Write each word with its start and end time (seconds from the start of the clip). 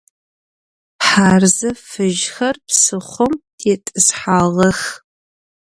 Хьарзэ 1.05 1.69
фыжьхэр 1.89 2.55
псыхъом 2.67 3.33
тетӏысхьагъэх. 3.59 4.79